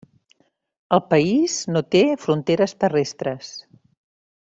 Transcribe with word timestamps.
El 0.97 1.01
país 1.11 1.59
no 1.75 1.83
té 1.97 2.03
fronteres 2.25 2.77
terrestres. 2.85 3.53